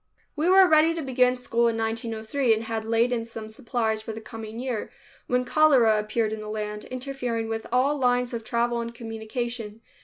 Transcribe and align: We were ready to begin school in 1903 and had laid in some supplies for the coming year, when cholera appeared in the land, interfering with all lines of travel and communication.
We 0.35 0.49
were 0.49 0.67
ready 0.67 0.95
to 0.95 1.01
begin 1.03 1.35
school 1.35 1.67
in 1.67 1.77
1903 1.77 2.55
and 2.55 2.63
had 2.63 2.83
laid 2.85 3.13
in 3.13 3.23
some 3.23 3.51
supplies 3.51 4.01
for 4.01 4.13
the 4.13 4.19
coming 4.19 4.57
year, 4.57 4.89
when 5.27 5.43
cholera 5.45 5.99
appeared 5.99 6.33
in 6.33 6.41
the 6.41 6.49
land, 6.49 6.85
interfering 6.85 7.47
with 7.47 7.67
all 7.71 7.99
lines 7.99 8.33
of 8.33 8.43
travel 8.43 8.81
and 8.81 8.95
communication. 8.95 9.79